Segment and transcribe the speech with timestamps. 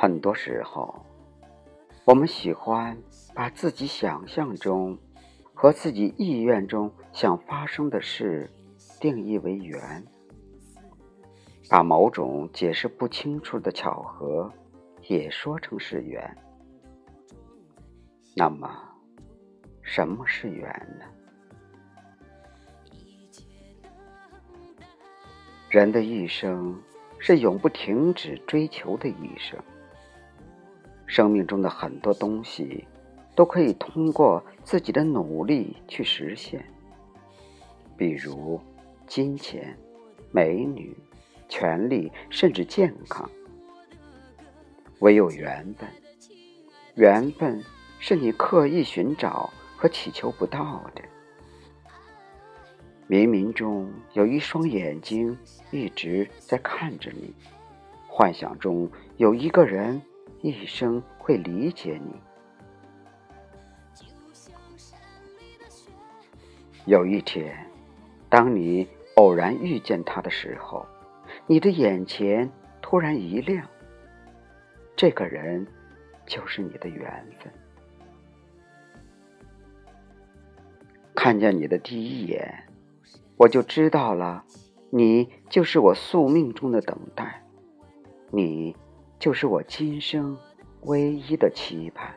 [0.00, 1.04] 很多时候，
[2.04, 2.96] 我们喜欢
[3.34, 4.96] 把自己想象中
[5.52, 8.48] 和自己意愿中想发生的事
[9.00, 10.06] 定义为缘，
[11.68, 14.48] 把某种解释不清楚的巧合
[15.08, 16.38] 也说成是缘。
[18.36, 18.70] 那么，
[19.82, 21.06] 什么是缘呢？
[25.68, 26.80] 人的一生
[27.18, 29.60] 是永不停止追求的一生。
[31.18, 32.86] 生命中的很多东西，
[33.34, 36.64] 都可以通过自己的努力去实现。
[37.96, 38.60] 比如，
[39.04, 39.76] 金钱、
[40.30, 40.96] 美女、
[41.48, 43.28] 权利，甚至健康。
[45.00, 45.88] 唯有缘分，
[46.94, 47.64] 缘分
[47.98, 51.02] 是你刻意寻找和祈求不到的。
[53.08, 55.36] 冥冥中有一双眼睛
[55.72, 57.34] 一直在看着你，
[58.06, 60.00] 幻想中有一个人。
[60.40, 62.14] 一生会理解你。
[66.86, 67.68] 有一天，
[68.28, 68.86] 当你
[69.16, 70.86] 偶然遇见他的时候，
[71.46, 73.66] 你的眼前突然一亮。
[74.96, 75.66] 这个人
[76.24, 77.52] 就是你的缘分。
[81.14, 82.64] 看见你的第一眼，
[83.36, 84.44] 我就知道了，
[84.90, 87.44] 你就是我宿命中的等待。
[88.30, 88.76] 你。
[89.18, 90.38] 就是我今生
[90.82, 92.14] 唯一的期盼。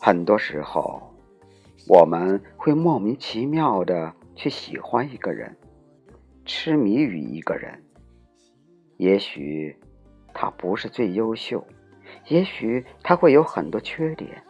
[0.00, 1.02] 很多时候，
[1.88, 5.54] 我们会莫名其妙的去喜欢一个人，
[6.46, 7.82] 痴迷于一个人。
[8.96, 9.76] 也许
[10.32, 11.66] 他不是最优秀，
[12.28, 14.42] 也许他会有很多缺点，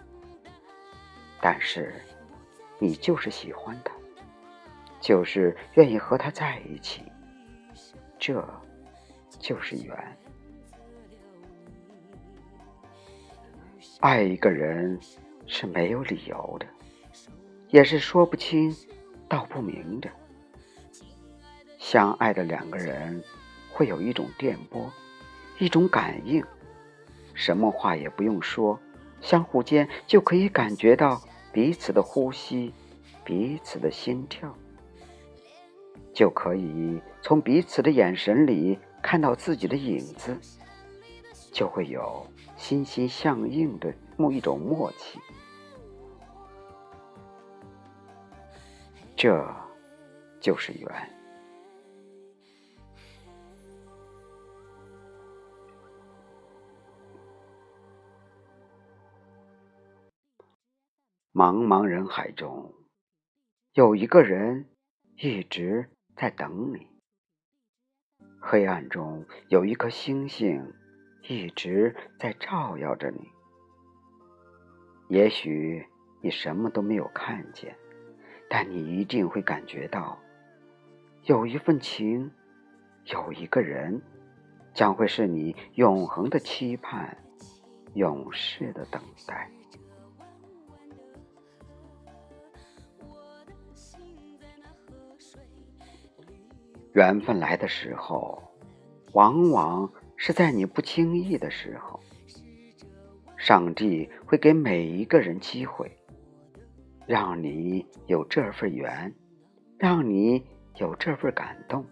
[1.41, 1.95] 但是
[2.79, 3.98] 你就是喜欢他。
[5.01, 7.03] 就是愿意和他在一起，
[8.19, 8.45] 这
[9.39, 9.97] 就是缘。
[14.01, 14.99] 爱一个人
[15.47, 16.67] 是没有理由的，
[17.69, 18.75] 也是说不清
[19.29, 20.09] 道不明的。
[21.79, 23.23] 相爱的两个人
[23.73, 24.93] 会有一种电波，
[25.59, 26.45] 一种感应，
[27.35, 28.79] 什么话也不用说，
[29.21, 31.21] 相互间就可以感觉到
[31.53, 32.73] 彼此的呼吸，
[33.25, 34.55] 彼此的心跳。
[36.19, 40.37] 就可以从彼此的眼神里看到自己的影子，
[41.53, 45.21] 就会有心心相印的某一种默契。
[49.15, 49.47] 这
[50.41, 50.91] 就是缘。
[61.33, 62.75] 茫茫人海中，
[63.75, 64.69] 有一个人
[65.15, 65.89] 一直。
[66.19, 66.89] 在等你。
[68.41, 70.75] 黑暗中有一颗星星，
[71.29, 73.29] 一直在照耀着你。
[75.09, 75.87] 也许
[76.21, 77.77] 你什么都没有看见，
[78.51, 80.19] 但你一定会感觉到，
[81.23, 82.31] 有一份情，
[83.07, 84.03] 有一个人，
[84.75, 87.17] 将会是你永恒的期盼，
[87.95, 89.49] 永世的等待。
[96.99, 98.43] 缘分来的时候，
[99.13, 102.01] 往往是在你不经意的时候。
[103.37, 105.97] 上帝会给每一个人机会，
[107.07, 109.15] 让你有这份缘，
[109.79, 110.45] 让你
[110.79, 111.87] 有这份感动。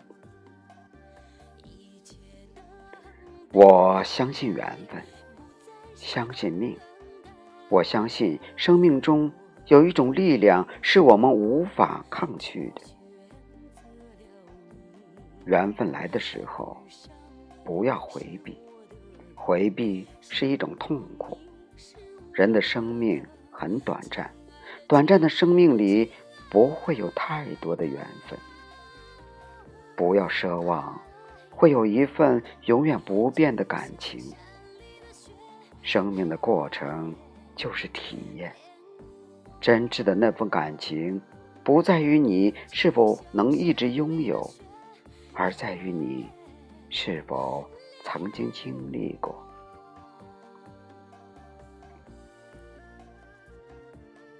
[3.53, 5.01] 我相信缘分，
[5.95, 6.77] 相信命，
[7.69, 9.30] 我相信生命中
[9.66, 12.96] 有一种力量是我们无法抗拒的。
[15.47, 16.77] 缘分来的时候，
[17.65, 18.59] 不要回避，
[19.34, 21.39] 回避是一种痛苦。
[22.33, 24.28] 人的生命很短暂，
[24.89, 26.10] 短暂的生命里
[26.51, 28.37] 不会有太多的缘分。
[29.95, 31.01] 不要奢望
[31.51, 34.21] 会有一份永远不变的感情。
[35.81, 37.15] 生命的过程
[37.54, 38.53] 就是体验，
[39.60, 41.22] 真挚的那份感情，
[41.63, 44.45] 不在于你是否能一直拥有。
[45.36, 46.30] 而在于你
[46.88, 47.68] 是否
[48.03, 49.36] 曾经经历过。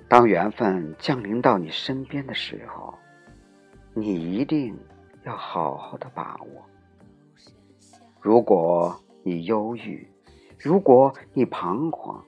[0.09, 2.95] 当缘分降临到你身边的时候，
[3.93, 4.75] 你一定
[5.25, 6.65] 要好好的把握。
[8.21, 10.09] 如果你忧郁，
[10.59, 12.25] 如果你彷徨，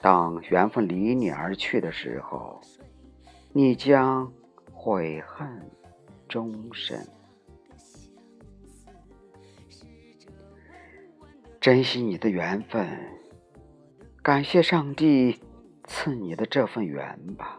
[0.00, 2.58] 当缘分离你而去的时候，
[3.52, 4.32] 你将
[4.72, 5.70] 悔恨。
[6.36, 7.02] 终身
[11.58, 12.86] 珍惜你的缘分，
[14.22, 15.40] 感谢上帝
[15.86, 17.58] 赐你的这份缘吧。